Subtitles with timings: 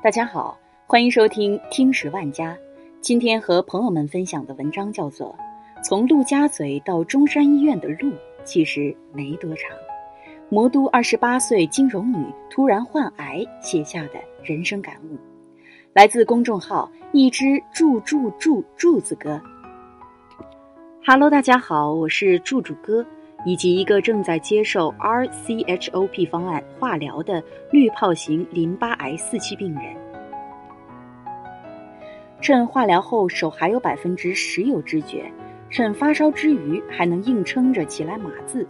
[0.00, 0.56] 大家好，
[0.86, 2.56] 欢迎收听听十万家。
[3.00, 5.34] 今天和朋友们分享的文章叫做
[5.82, 8.12] 《从陆家嘴到中山医院的路
[8.44, 9.70] 其实没多长》，
[10.48, 15.18] 魔都二十八岁金融女突然患癌写下的人生感悟，
[15.92, 19.42] 来自公众号一只柱柱柱柱子哥。
[21.04, 23.04] Hello，大家好，我是柱柱哥。
[23.44, 29.96] 以及一个正在接受 RCHOP 方案化疗的滤泡型淋巴癌四期病人，
[32.40, 35.30] 趁化疗后手还有百分之十有知觉，
[35.70, 38.66] 趁发烧之余还能硬撑着起来码字，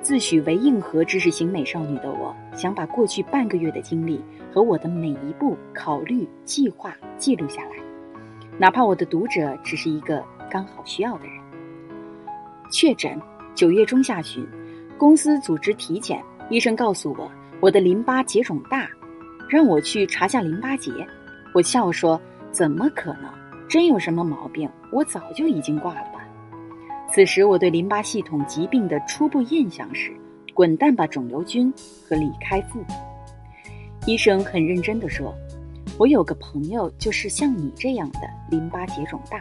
[0.00, 7.70] 自诩为硬核知识型美少女的我，想把过去半个月的经历和我的每一步考虑、计划记录下来，
[8.58, 11.34] 哪怕我的读者只是一个刚好需要的人。
[12.70, 13.20] 确诊。
[13.54, 14.44] 九月中下旬，
[14.98, 18.88] 公司组织体检，医生告诉我我的淋巴结肿大，
[19.48, 20.90] 让我去查下淋巴结。
[21.54, 23.32] 我笑说：“怎么可能？
[23.68, 24.68] 真有什么毛病？
[24.90, 26.26] 我早就已经挂了吧。”
[27.12, 30.12] 此时我对淋巴系统疾病的初步印象是：
[30.52, 31.72] 滚蛋吧肿瘤君
[32.08, 32.84] 和李开复。
[34.04, 35.32] 医生很认真地说
[35.96, 38.18] ：“我有个朋友就是像你这样的
[38.50, 39.40] 淋巴结肿大。”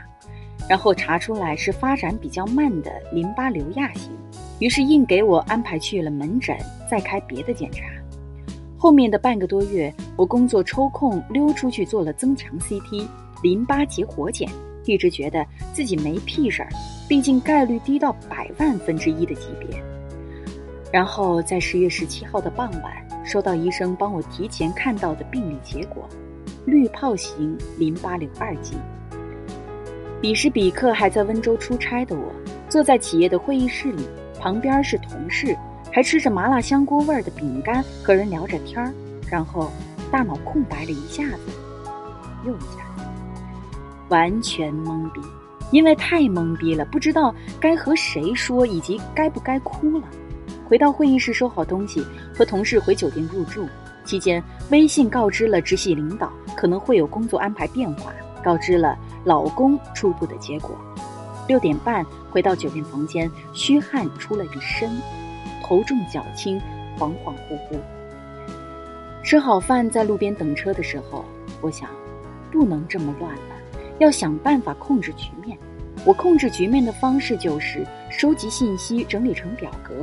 [0.69, 4.11] 然后查出来是发展比较慢的淋巴瘤亚型，
[4.59, 6.57] 于是硬给我安排去了门诊，
[6.89, 7.85] 再开别的检查。
[8.77, 13.07] 后面的半个多月，我工作抽空溜出去做了增强 CT、
[13.41, 14.49] 淋巴结活检，
[14.85, 16.69] 一直觉得自己没屁事儿，
[17.07, 19.81] 毕竟概率低到百万分之一的级别。
[20.91, 26.07] 然后在十月十七号的傍晚，收到医生帮我提前看到的病理结果：
[26.65, 28.75] 滤泡型淋巴瘤二级。
[30.23, 32.31] 彼时彼刻还在温州出差的我，
[32.69, 34.07] 坐在企业的会议室里，
[34.39, 35.53] 旁边是同事，
[35.91, 38.93] 还吃着麻辣香锅味儿的饼干，和人聊着天儿，
[39.29, 39.69] 然后
[40.09, 41.39] 大脑空白了一下子，
[42.45, 42.85] 又一下，
[44.07, 45.19] 完全懵逼，
[45.71, 50.07] 因为太懵逼了，不知道该和谁说，以及该不该哭了。
[50.65, 52.01] 回到会议室收好东西，
[52.33, 53.67] 和同事回酒店入住
[54.05, 54.41] 期间，
[54.71, 58.13] 微信告知了直系领导可能会有工作安排变化。
[58.41, 60.75] 告知了老公初步的结果，
[61.47, 64.89] 六点半回到酒店房间，虚汗出了一身，
[65.63, 66.59] 头重脚轻，
[66.97, 67.77] 恍恍惚惚。
[69.23, 71.23] 吃好饭，在路边等车的时候，
[71.61, 71.89] 我想，
[72.51, 73.55] 不能这么乱了，
[73.99, 75.57] 要想办法控制局面。
[76.05, 79.93] 我控制局面的方式就是收集信息，整理成表格。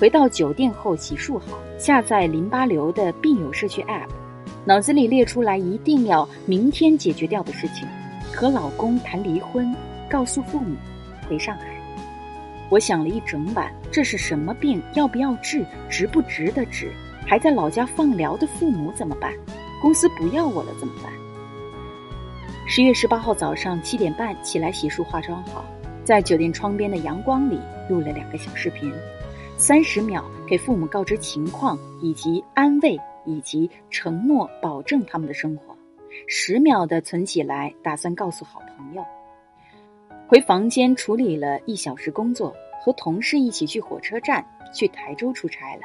[0.00, 4.08] 回到酒店后，洗漱好，下载淋巴瘤的病友社区 App。
[4.64, 7.86] 脑子里列出来一定要明天解决掉的事情，
[8.34, 9.74] 和老公谈离婚，
[10.08, 10.74] 告诉父母，
[11.28, 11.66] 回上海。
[12.70, 14.82] 我想了一整晚，这是什么病？
[14.94, 15.64] 要不要治？
[15.88, 16.90] 值不值得治？
[17.26, 19.32] 还在老家放疗的父母怎么办？
[19.80, 21.12] 公司不要我了怎么办？
[22.66, 25.64] 十月十八号早上七点半起来洗漱化妆好，
[26.04, 28.92] 在酒店窗边的阳光里录了两个小视频，
[29.56, 32.98] 三十秒给父母告知情况以及安慰。
[33.24, 35.76] 以及承诺保证他们的生活，
[36.26, 39.04] 十秒的存起来，打算告诉好朋友。
[40.26, 45.82] 回房间处理了一小时工作，和同事一起去火车站去台州出差了。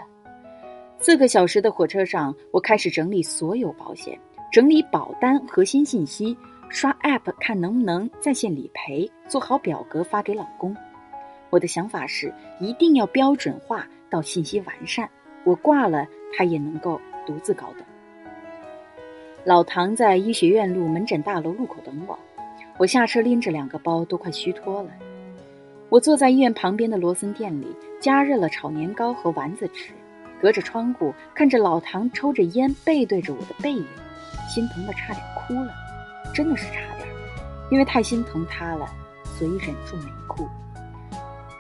[0.99, 4.17] 四个小时的火车上，我开始整理所有保险，
[4.51, 6.37] 整理保单核心信息，
[6.69, 10.75] 刷 app 看能不能在线理赔，做好表格发给老公。
[11.49, 15.09] 我的想法是一定要标准化到信息完善，
[15.43, 16.99] 我挂了他也能够。
[17.27, 17.85] 独自高等。
[19.47, 22.19] 老唐在医学院路门诊大楼路口等我，
[22.77, 24.89] 我下车拎着两个包，都快虚脱了。
[25.87, 29.93] 我坐在医院旁边的罗森店里，加热了炒年糕和丸子吃，
[30.41, 33.85] 隔着窗户看着老唐抽着烟，背对着我的背影，
[34.53, 35.71] 心疼的差点哭了，
[36.33, 37.07] 真的是差点，
[37.71, 38.85] 因为太心疼他了，
[39.23, 40.45] 所以忍住没哭。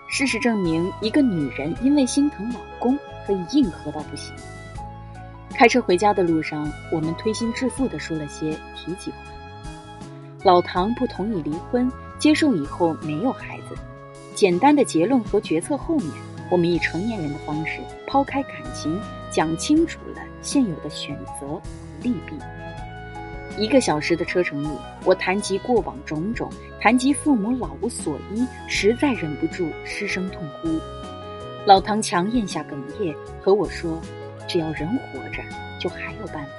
[0.09, 4.35] 事实证明，一个女人因为心疼老公，可以硬核到不行。
[5.57, 9.17] 开车回家的路上，我们推心置腹地说了些体己话。
[10.43, 13.75] 老唐不同意离婚，接受以后没有孩子。
[14.35, 16.11] 简单的结论和决策后面，
[16.51, 19.01] 我们以成年人的方式抛开感情，
[19.31, 21.61] 讲清楚了现有的选择和
[22.03, 22.37] 利弊。
[23.57, 24.69] 一个小时的车程里，
[25.05, 30.79] 我谈及过往种种，谈及父母老无所依，实在忍不住失声痛哭。
[31.65, 33.99] 老唐强咽下哽咽，和我说。
[34.47, 35.43] 只要人活着，
[35.79, 36.51] 就还有办法。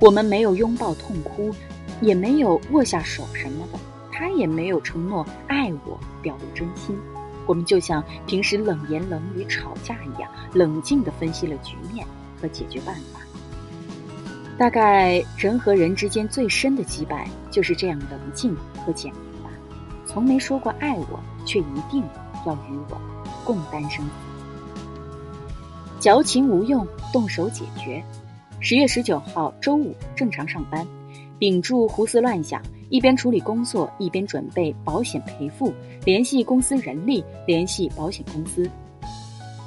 [0.00, 1.54] 我们没有拥抱痛哭，
[2.00, 3.78] 也没有握下手什么的，
[4.10, 6.98] 他也没有承诺爱我，表露真心。
[7.46, 12.06] 我们就像平时冷言冷语吵架一样，冷静地分析了局面
[12.40, 13.20] 和解决办法。
[14.58, 19.50] 大概人和人之间最深的羁绊，就是这样冷静和简明吧。
[20.06, 22.02] 从没说过爱我，却一定
[22.46, 23.00] 要与我
[23.44, 24.31] 共担生死。
[26.02, 28.02] 矫情无用，动手解决。
[28.58, 30.84] 十月十九号周五，正常上班。
[31.38, 35.72] 屏住胡思乱想，一边处理工作，一边准备保险赔付，
[36.04, 38.68] 联系公司人力，联系保险公司。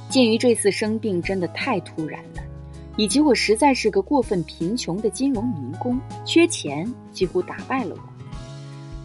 [0.10, 2.44] 鉴于这次生病真的太突然了，
[2.98, 8.02] 以及我实在是个过分贫穷的金融民工，缺钱几乎打败了我。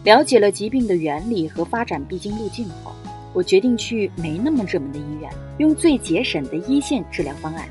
[0.03, 2.91] 了解了疾病的原理和发展必经路径后，
[3.33, 7.67] 我决定去没那么热门的医院，用最节省的一线治疗方案。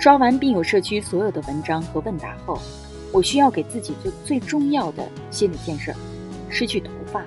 [0.00, 2.58] 刷完病友社区所有的文章和问答后。
[3.12, 5.94] 我需要给自己做最重要的心理建设：
[6.50, 7.22] 失去头发。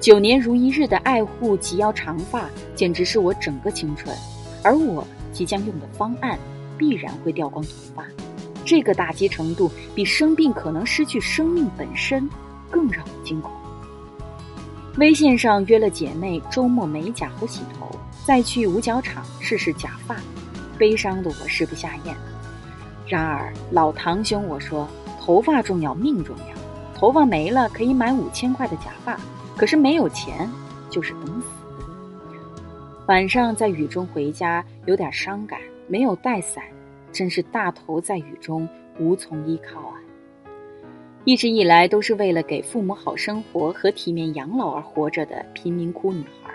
[0.00, 4.14] 九年如一日的爱护及腰长发，简直是我整个青春。
[4.62, 6.38] 而我即将用的方案，
[6.76, 8.04] 必然会掉光头发。
[8.66, 12.28] 这个打击程度，比生病可能失去生命本身
[12.68, 13.50] 更让我惊恐。
[14.98, 17.88] 微信上约了姐妹周末美甲和洗头，
[18.26, 20.16] 再去五角场试试假发。
[20.78, 22.14] 悲伤的我食不下咽。
[23.06, 24.86] 然而，老堂兄我说，
[25.18, 26.54] 头发重要，命重要。
[26.94, 29.18] 头发没了可以买五千块的假发，
[29.56, 30.48] 可是没有钱
[30.90, 31.46] 就是等死。
[33.06, 35.58] 晚上在雨中回家，有点伤感，
[35.88, 36.62] 没有带伞，
[37.12, 38.68] 真是大头在雨中
[38.98, 39.94] 无从依靠啊！
[41.24, 46.52] 一直以来都是为了给父母好生活和体面养老而活着的贫民窟女孩，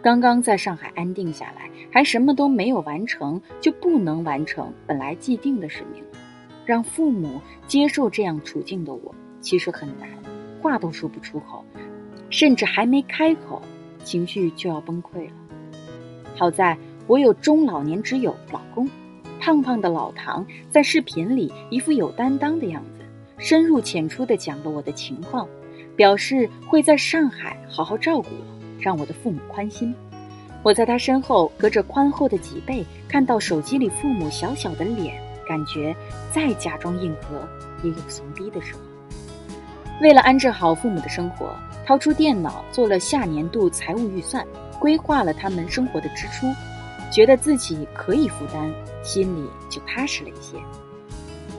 [0.00, 1.68] 刚刚在上海安定下来。
[1.90, 6.02] 还什么都没有完成，就不能完成本来既定的使命，
[6.66, 10.08] 让父母接受这样处境的我，其实很难，
[10.60, 11.64] 话都说不出口，
[12.30, 13.62] 甚至还没开口，
[14.02, 15.32] 情绪就要崩溃了。
[16.34, 16.76] 好在
[17.06, 18.90] 我有中老年之友老公，
[19.38, 22.93] 胖胖的老唐在视频里一副有担当的样子，
[23.38, 25.48] 深入浅出地讲了我的情况，
[25.96, 28.44] 表示会在上海好好照顾我，
[28.80, 29.94] 让我的父母宽心。
[30.62, 35.94] 我在他身后，隔着宽厚的脊背，看到手机里父母小小的脸，感觉
[36.32, 37.46] 再假装硬核
[37.82, 38.80] 也有怂逼的时候。
[40.00, 41.54] 为了安置好父母的生活，
[41.84, 44.44] 掏出电脑做了下年度财务预算，
[44.80, 46.46] 规划了他们生活的支出，
[47.12, 48.72] 觉得自己可以负担，
[49.02, 50.56] 心里就踏实了一些。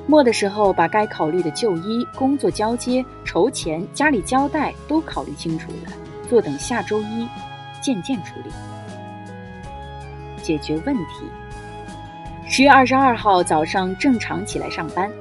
[0.08, 5.92] 末的时候，把该考虑的就医、工作交接、筹钱、家里交代都考虑清楚了，
[6.30, 7.28] 坐等下周一，
[7.82, 8.52] 渐渐处理。
[10.44, 11.26] 解决问题。
[12.48, 15.12] 十月二十二号早上正常起来上班，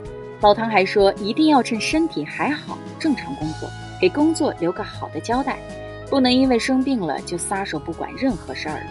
[0.42, 3.66] 老唐还说一定要趁身体还好正常工作，
[3.98, 5.58] 给工作留个好的交代，
[6.10, 8.90] 不能因为生病了就撒手不管任何事儿了。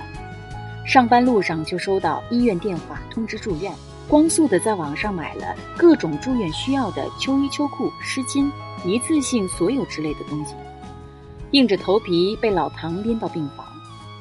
[0.83, 3.71] 上班路上就收到医院电话通知住院，
[4.07, 8.51] 光速的在网上买了各种住院需要的秋衣秋裤、湿巾、
[8.85, 10.53] 一次性所有之类的东西，
[11.51, 13.65] 硬着头皮被老唐拎到病房，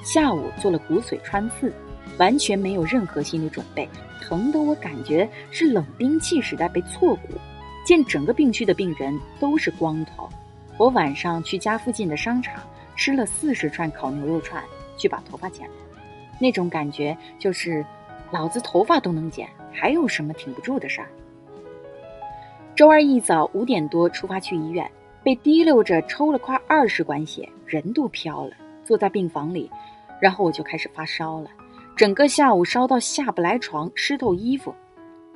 [0.03, 1.73] 下午做了骨髓穿刺。
[2.19, 3.89] 完全没有任何心理准备，
[4.21, 7.29] 疼得我感觉是冷兵器时代被挫骨。
[7.87, 10.29] 见整个病区的病人都是光头，
[10.77, 12.63] 我晚上去家附近的商场
[12.97, 14.63] 吃了四十串烤牛肉串，
[14.99, 15.75] 去把头发剪了。
[16.39, 17.85] 那种感觉就是，
[18.31, 21.09] 老子头发都能剪，还有什么挺不住的事儿？
[22.75, 24.91] 周二一早五点多出发去医院，
[25.23, 28.53] 被提溜着抽了快二十管血，人都飘了。
[28.85, 29.71] 坐在病房里，
[30.21, 31.49] 然后我就开始发烧了。
[31.95, 34.75] 整个下午烧到下不来床，湿透衣服。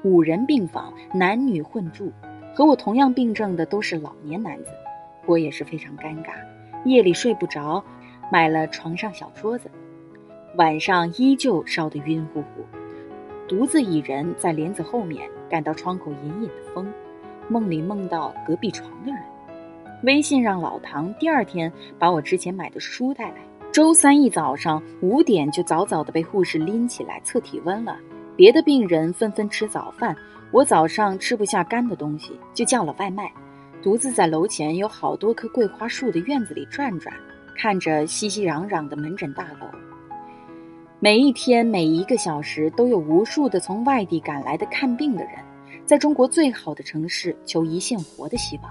[0.03, 2.13] 五人病房，男女混住，
[2.55, 4.71] 和我同样病症的都是老年男子，
[5.27, 6.33] 我也是非常尴尬。
[6.85, 7.83] 夜里睡不着，
[8.33, 9.71] 买了床上小桌子，
[10.57, 12.65] 晚上依旧烧得晕乎乎。
[13.49, 16.93] 独自一人在帘子后面，感到窗口隐隐的风，
[17.49, 19.21] 梦里梦到隔壁床的人。
[20.03, 23.37] 微信让老唐第二天把我之前买的书带来。
[23.73, 27.97] 周三一早上五点就早早的被护士拎起来测体温了，
[28.35, 30.17] 别的病人纷纷吃早饭，
[30.51, 33.31] 我早上吃不下干的东西，就叫了外卖，
[33.81, 37.15] 独自在楼前有好多棵桂花树的院子里转转，
[37.55, 39.69] 看着熙熙攘攘的门诊大楼。
[41.07, 45.35] 每一天每一个小时都有无数的从外地赶来的看病的人，
[45.87, 48.69] 在中国最好的城市求一线活的希望。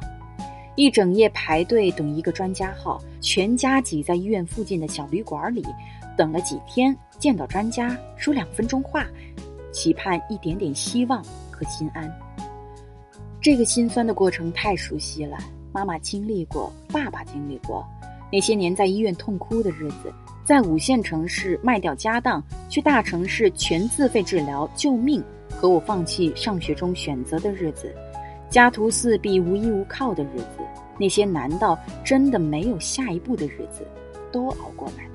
[0.75, 5.65] 一整夜排队等一个专家号，全家挤在医院附近的小旅馆里，
[6.17, 9.07] 等了几天，见到专家说两分钟话，
[9.71, 12.13] 期盼一点点希望和心安。
[13.39, 15.37] 这个心酸的过程太熟悉了，
[15.71, 17.87] 妈妈经历过，爸爸经历过，
[18.29, 20.13] 那些年在医院痛哭的日子，
[20.45, 27.91] 在五线城市卖掉家当，去大城市全自费治疗救命，和我放弃上学中选择的日子，
[28.47, 30.59] 家徒四壁、无依无靠的日子，
[30.99, 33.83] 那些难道真的没有下一步的日子，
[34.31, 35.09] 都熬过来了。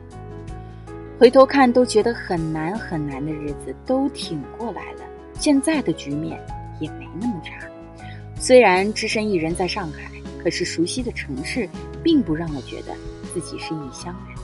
[1.16, 5.02] 回头看，都觉得很难很难的日子，都挺过来了。
[5.38, 6.44] 现在的局面
[6.80, 7.54] 也没那么差。
[8.34, 10.10] 虽然只身一人在上海，
[10.42, 11.68] 可是熟悉的城市，
[12.02, 12.92] 并不让我觉得
[13.32, 14.39] 自己是异乡人。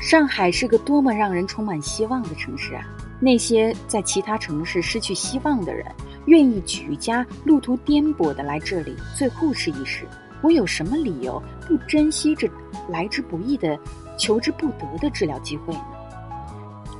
[0.00, 2.82] 上海是个多么让人充满希望的城市啊！
[3.20, 5.84] 那些在其他城市失去希望的人，
[6.24, 10.06] 愿意举家路途颠簸的来这里，最后试一试。
[10.40, 12.48] 我有什么理由不珍惜这
[12.88, 13.78] 来之不易的、
[14.16, 15.84] 求之不得的治疗机会呢？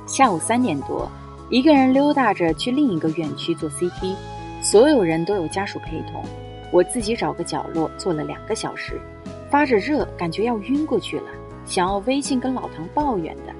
[0.05, 1.11] 下午三点多，
[1.49, 4.15] 一个人溜达着去另一个院区做 CT，
[4.61, 6.23] 所有人都有家属陪同，
[6.71, 9.01] 我自己找个角落坐了两个小时，
[9.49, 11.23] 发着热，感觉要晕过去了。
[11.71, 13.53] 想要微信跟老唐抱怨的，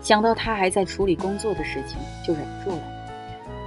[0.00, 2.78] 想到他还在处理工作的事情，就忍住了。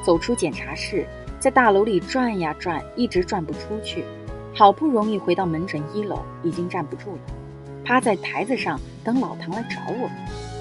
[0.06, 1.06] 走出检查室，
[1.38, 4.06] 在大楼里转呀转，一直转不出去。
[4.56, 7.20] 好不容易回到门诊一楼，已经站不住了，
[7.84, 10.10] 趴在台子上等老唐来找我。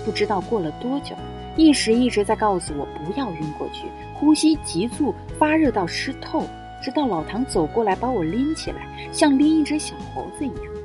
[0.05, 1.15] 不知道过了多久，
[1.57, 6.43] 意识一直在告诉我不要晕过去，呼吸急促，发热到湿透，
[6.83, 8.79] 直到老唐走过来把我拎起来，
[9.13, 10.78] 像拎一只小猴子一样。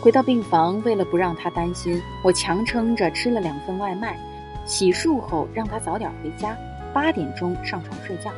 [0.00, 4.16] 回到病房，为了不让他担心，我强撑着吃了两份外卖，
[4.64, 6.56] 洗漱后让他早点回家，
[6.92, 8.30] 八点钟上床睡觉。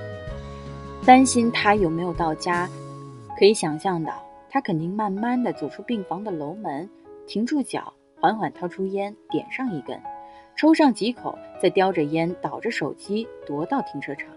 [1.04, 2.68] 担心他有没有到家，
[3.38, 6.88] 可以想象到，他肯定慢慢的走出病房的楼门，
[7.26, 10.00] 停住脚，缓缓掏出烟，点上一根，
[10.56, 14.28] 抽上几口，再叼着烟，倒着手机，踱到停车场。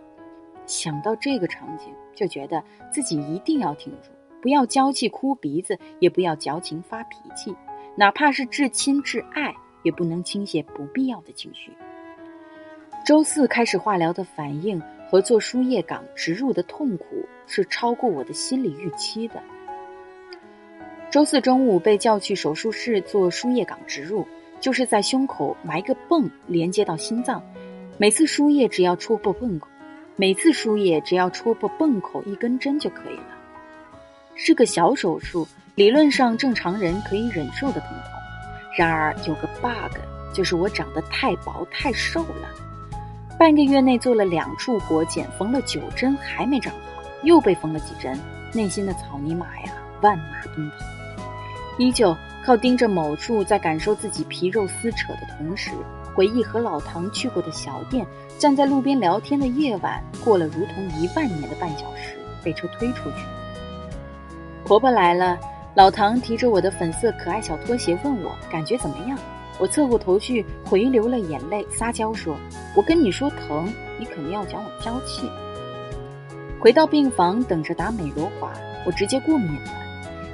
[0.66, 2.62] 想到这个场景，就觉得
[2.92, 4.10] 自己一定要挺住。
[4.44, 7.56] 不要娇气哭鼻子，也不要矫情发脾气，
[7.96, 11.72] 哪怕是至亲至爱，也不能倾泻不必要的情绪。
[13.06, 17.06] 周四开始化疗的反应和做输液岗植入的痛苦
[17.48, 19.42] 是超过我的心理预期的。
[21.10, 24.28] 周四中午被叫去手术室做输液岗植入，
[24.60, 27.42] 就是在胸口埋个泵连接到心脏，
[27.98, 29.70] 每次输液只要戳破泵口，
[30.18, 33.40] 每次输液只要戳破泵口一根针就可以了。
[34.36, 38.12] 是个小手术，理论上正常人可以忍受的疼痛。
[38.76, 39.98] 然而有个 bug，
[40.34, 42.50] 就是我长得太薄太瘦了。
[43.38, 48.18] 半个月内做了两处活检，缝了九针还没长好，又被缝了几针，
[48.54, 50.88] 内心的草泥马呀，万马奔腾。
[51.78, 55.72] 依旧靠盯着某处，在感受自己皮肉撕扯的同时，
[56.16, 58.06] 回忆和老唐去过的小店，
[58.38, 63.18] 站在路边聊天的夜晚，过了如同一万年的半小时，被车推出去。
[64.74, 65.38] 婆婆来了，
[65.76, 69.16] 老唐提着我的粉色可爱小拖鞋问我感觉怎么样。
[69.60, 72.36] 我侧过头去回流了眼泪，撒娇说
[72.76, 75.30] ：“我跟你说疼，你肯定要讲我娇气。”
[76.60, 78.52] 回到病房等着打美罗华，
[78.84, 79.72] 我直接过敏了，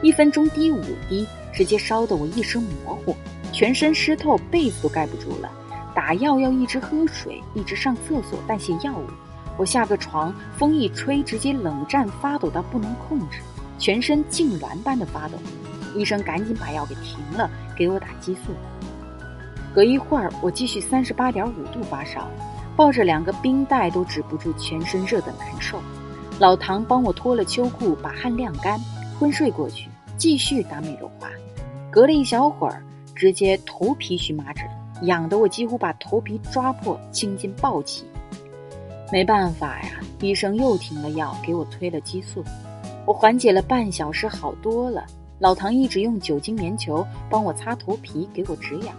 [0.01, 3.13] 一分钟滴五滴，直接烧得我一身模糊，
[3.51, 5.51] 全身湿透，被子都盖不住了。
[5.93, 9.03] 打药要一直喝水，一直上厕所代谢药物。
[9.58, 13.41] 我下个床，风一吹，直接冷战发抖到不能控制。
[13.79, 15.38] 全身痉挛般的发抖，
[15.95, 18.51] 医生赶紧把药给停了，给我打激素。
[19.74, 22.27] 隔一会儿，我继续三十八点五度发烧，
[22.75, 25.79] 抱着两个冰袋都止不住全身热的难受。
[26.39, 28.79] 老唐帮我脱了秋裤，把汗晾干，
[29.19, 31.29] 昏睡过去，继续打美容花。
[31.89, 32.83] 隔了一小会儿，
[33.15, 34.63] 直接头皮荨麻疹，
[35.03, 38.05] 痒得我几乎把头皮抓破，青筋暴起。
[39.12, 42.43] 没办法呀，医生又停了药，给我推了激素。
[43.09, 45.03] 我缓解了半小时，好多了。
[45.39, 48.95] 老唐一直用酒精棉球帮我擦头皮，给我止痒。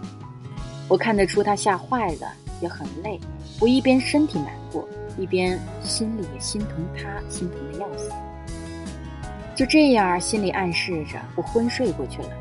[0.89, 3.17] 我看得出他吓坏了，也很累。
[3.61, 4.85] 我一边身体难过，
[5.17, 8.11] 一边心里也心疼他，心疼的要死。
[9.55, 12.31] 就这样，心里暗示着我昏睡过去了。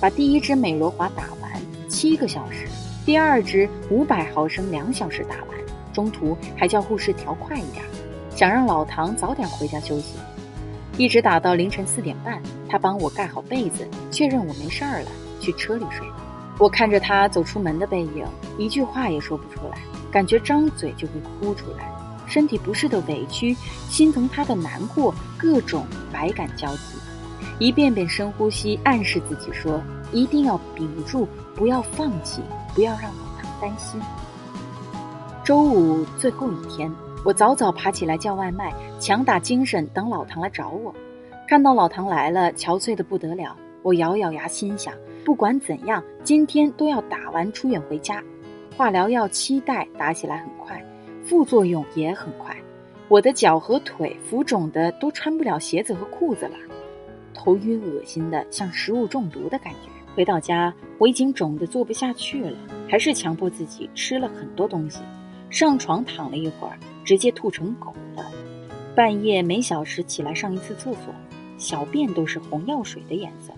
[0.00, 1.52] 把第一支美罗华打完，
[1.86, 2.66] 七个小时；
[3.04, 5.48] 第二支五百毫升，两小时打完。
[5.92, 7.84] 中途还叫护士调快一点，
[8.34, 10.14] 想让老唐早点回家休息。
[11.00, 15.06] 一直打到凌晨四点半，他帮我盖好被子，确认我没事儿了，
[15.40, 16.16] 去车里睡了。
[16.58, 18.26] 我看着他走出门的背影，
[18.58, 19.78] 一句话也说不出来，
[20.10, 21.90] 感觉张嘴就会哭出来。
[22.26, 23.56] 身体不适的委屈，
[23.88, 26.98] 心疼他的难过，各种百感交集。
[27.58, 31.26] 一遍遍深呼吸，暗示自己说：一定要屏住，
[31.56, 32.42] 不要放弃，
[32.74, 33.98] 不要让老唐担心。
[35.42, 36.92] 周五最后一天。
[37.22, 40.94] 我早早爬起来叫外卖，强打精神等老唐来找我。
[41.46, 43.54] 看到老唐来了，憔悴的不得了。
[43.82, 48.22] 我咬咬牙，心想：不管怎样，今天都要打完出院回家。
[48.74, 50.82] 化疗药七袋打起来很快，
[51.22, 52.56] 副作用也很快。
[53.08, 56.56] 我的脚和腿浮肿的都穿不了鞋子和裤子了，
[57.34, 59.90] 头晕恶心的像食物中毒的感觉。
[60.14, 62.56] 回到家，我已经肿得坐不下去了，
[62.88, 65.00] 还是强迫自己吃了很多东西。
[65.50, 68.24] 上床躺了一会儿，直接吐成狗了。
[68.94, 71.14] 半夜每小时起来上一次厕所，
[71.56, 73.52] 小便都是红药水的颜色。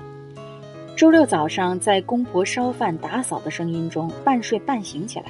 [0.97, 5.27] 周六早上，在公婆烧饭打扫的声音中，半睡半醒起来，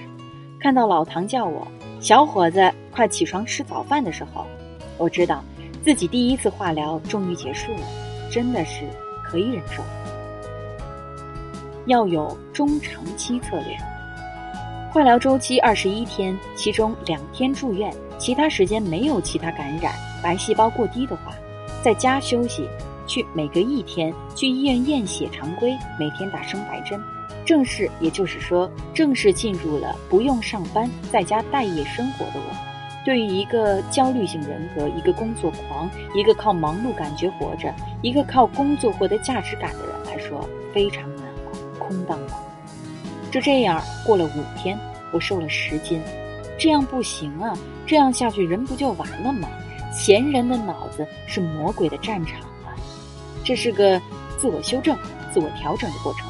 [0.61, 1.67] 看到老唐叫我。
[2.01, 4.45] 小伙子，快起床吃早饭的时候，
[4.99, 5.43] 我知道
[5.83, 7.81] 自己第一次化疗终于结束了，
[8.31, 8.85] 真的是
[9.25, 9.83] 可以忍受。
[11.87, 13.92] 要有中长期策略。
[14.93, 19.91] 化疗周期二十一天，其中两天住院，其他时间没有其他感染，
[20.23, 21.33] 白细胞过低的话，
[21.83, 22.69] 在家休息，
[23.07, 27.03] 去每隔一天去医院验血常规，每天打生白针。
[27.47, 32.55] 正式，也就是说，正式进入了不用上班，在家待业生活的我，
[33.03, 42.19] 对于一个焦虑性人格、一个工作狂、一个靠忙碌感觉活着、一个靠工作获得价值感的人来说，非常难熬、空荡。
[43.33, 44.79] 就这样过了五天，
[45.11, 45.99] 我瘦了十斤，
[46.59, 47.57] 这样不行啊！
[47.87, 49.49] 这样下去，人不就完了吗？
[49.91, 52.77] 闲人的脑子是魔鬼的战场啊！
[53.43, 53.99] 这是个
[54.39, 54.95] 自我修正、
[55.33, 56.29] 自我调整的过程。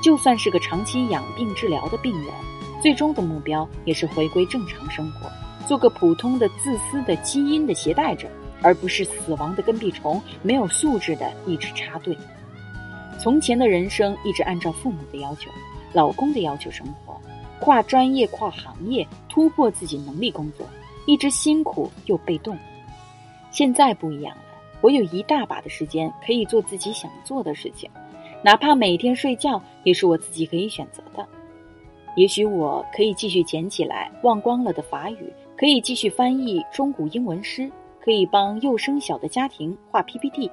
[0.00, 2.32] 就算是个长期养病治疗的病人，
[2.80, 5.28] 最终的目标也是回归正常生活，
[5.66, 8.28] 做个普通的自私的基因的携带者，
[8.62, 12.16] 而不是死亡的跟屁虫，没有素质的一直插队。
[13.18, 15.50] 从前的人生一直按照父母的要求、
[15.92, 17.18] 老公的要求生活，
[17.60, 20.66] 跨专业、跨行业，突破自己能力工作，
[21.06, 22.56] 一直辛苦又被动。
[23.50, 24.42] 现在不一样了，
[24.80, 27.90] 我有一大把的时间可以做自己想做的事情。
[28.44, 31.26] 哪怕每天睡觉也是我自己可以选择的。
[32.14, 40.50] 也许我可以继续捡起来忘光了的法语，可以继续翻译中古英文诗，可以帮幼升小的家庭画 PPT，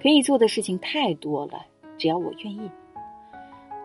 [0.00, 1.64] 可以做的事情太多了，
[1.96, 2.70] 只要我愿意。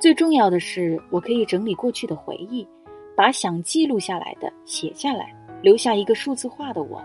[0.01, 2.67] 最重要的是，我可以整理过去的回忆，
[3.15, 6.99] 把想记录下来的写下来，留下一个数字化的我。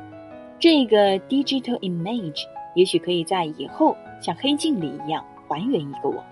[0.59, 5.23] 这个 digital image 也许可以在以后像黑镜里一样。
[5.47, 6.25] 还原一个我，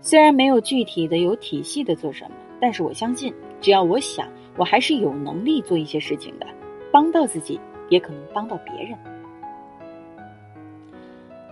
[0.00, 6.46] 虽然没有具体的、有体系的做什么，但是我相信，只要我想，我还是有能力做一些事情的，
[6.90, 8.96] 帮到自己，也可能帮到别人。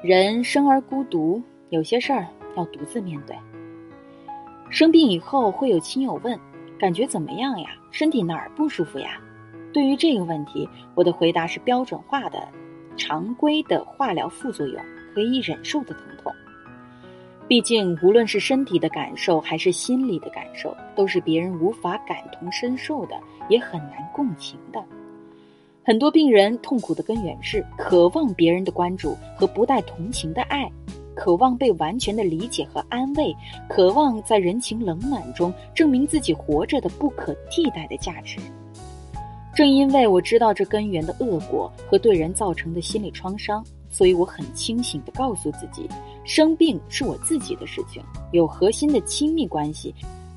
[0.01, 3.37] 人生而孤独，有些事儿要独自面对。
[4.69, 6.39] 生病以后，会有亲友问
[6.79, 7.71] ：“感觉怎么样呀？
[7.91, 9.19] 身体哪儿不舒服呀？”
[9.73, 12.49] 对于这个问题，我的回答是标准化的、
[12.97, 14.83] 常规的化疗副作用，
[15.15, 16.33] 可以忍受的疼痛。
[17.47, 23.15] 毕竟，无论是身体的感受还是心理的感受，都是别人无法感同身受的，
[23.49, 24.83] 也很难共情的。
[25.85, 30.69] 很多病人痛苦的根源是渴望别人的关注和不带同情的爱，
[31.17, 33.35] 渴望被完全的理解和安慰，
[33.69, 38.39] 渴望在人情冷暖中证明自己活着的不可替代的价值。
[39.55, 43.65] 正因为我知道这根源的恶果和对人造成的心理创伤。
[43.89, 45.89] 所以我很清醒地告诉自己，
[46.23, 48.03] 生病是我自己的事情。
[48.31, 49.95] 有核心的亲密关系，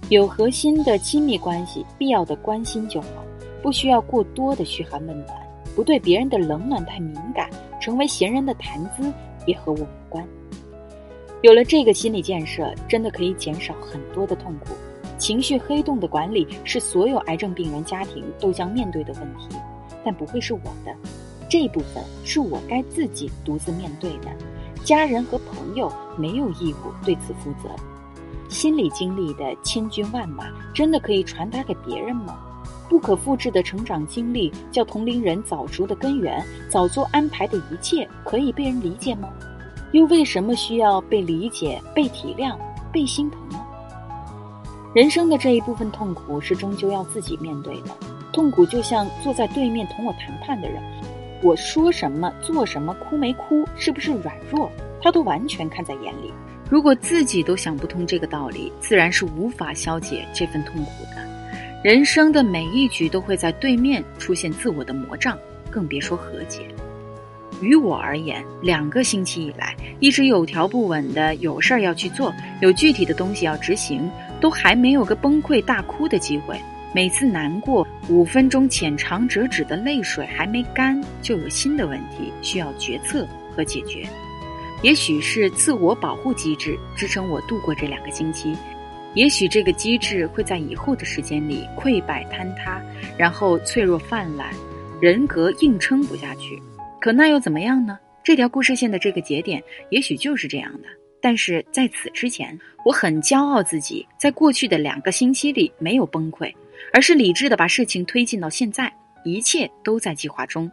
[0.08, 3.08] 有核心的亲密关系，必要的关心就好，
[3.62, 5.38] 不需要过多的嘘寒问暖，
[5.76, 7.50] 不对别人的冷暖太敏感，
[7.82, 9.12] 成为闲人的谈资
[9.46, 10.26] 也和我无关。
[11.42, 14.74] 有了这个心理建设，真的可以减少很多的痛苦。
[15.18, 19.56] 情绪黑洞的管理是所有癌症病人家庭都将面对的问题，
[20.04, 20.94] 但不会是我的。
[21.50, 24.30] 这部分是我该自己独自面对的，
[24.84, 27.70] 家人和朋友没有义务对此负责。
[28.50, 32.38] 心理经历的千军万马，真的可以传达给别人吗？
[32.90, 39.30] 不可复制的成长经历，叫同龄人早熟的根源，早做安排的一切，可以被人理解吗？
[39.92, 42.56] 又为什么需要被理解、被体谅、
[42.92, 43.60] 被心疼呢？
[44.94, 47.90] 人生的这一部分痛苦是终究要自己面对的。
[48.32, 50.82] 痛苦就像坐在对面同我谈判的人。
[51.42, 54.70] 我说什么做什么，哭没哭，是不是软弱，
[55.02, 56.32] 他都完全看在眼里。
[56.70, 61.82] 如果自己都想不通这个道理，自然是无法消解这份痛苦的。
[61.84, 65.38] 人生的每一局都会在对面出现自我的魔障，
[65.72, 66.68] 更别说和解。
[67.62, 76.60] 于我而言，两个星期以来，一直有条不紊的有事儿要去做，有具体的东西要执行，都还没有个崩溃大哭的机会。
[76.94, 84.08] 每次难过五分钟，浅尝辄止的泪水还没干，就有新的问题需要决策和解决。
[84.82, 88.56] 也许是自我保护机制支撑我度过这两个星期，
[89.14, 92.82] 也许这个机制会在以后的时间里溃败坍塌，
[93.18, 94.48] 然后脆弱泛滥，
[95.02, 96.60] 人格硬撑不下去。
[97.00, 97.98] 可那又怎么样呢？
[98.24, 100.88] 这条故事线的这个节点，也许就是这样的。
[101.22, 106.54] 但是在此之前，我很骄傲自己在过去的两个星期里没有崩溃，
[106.94, 110.72] 而是理智的把事情推进到现在，一切都在计划中。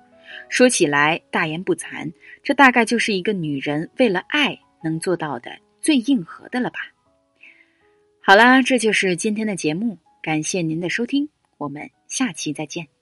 [0.48, 2.12] 说起来大言不惭，
[2.42, 6.78] 这大概就是一个女人为了爱能做到的最硬核的了吧。
[8.20, 12.95] 好啦，这就是今天的节目，感谢您的收听，我们下期再见。